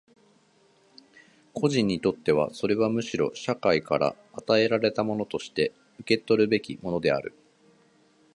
[1.53, 7.33] 個人にとってはそれはむしろ社会から与えられたものとして受取らるべきものである。